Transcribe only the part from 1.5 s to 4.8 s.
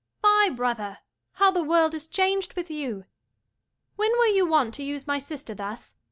the world is changed with you! When were you wont